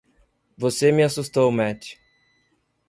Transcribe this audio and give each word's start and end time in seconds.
Você 0.57 0.91
me 0.91 1.03
assustou, 1.03 1.51
Matty. 1.51 1.99